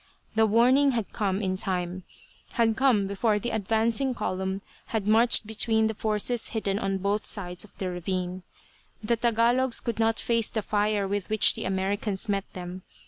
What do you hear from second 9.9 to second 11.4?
not face the fire with